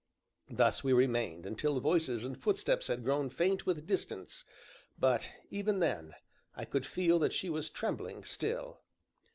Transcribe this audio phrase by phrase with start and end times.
[0.49, 4.43] Thus we remained until voices and footsteps had grown faint with distance,
[4.97, 6.15] but, even then,
[6.55, 8.81] I could feel that she was trembling still.